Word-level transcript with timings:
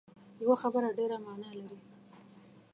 یوه 0.43 0.55
خبره 0.63 0.89
ډېره 0.97 1.17
معنا 1.25 1.49
لري 1.57 1.79